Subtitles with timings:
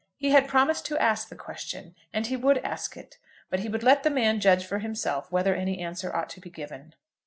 [0.17, 3.19] He had promised to ask the question, and he would ask it;
[3.51, 6.49] but he would let the man judge for himself whether any answer ought to be
[6.49, 6.95] given.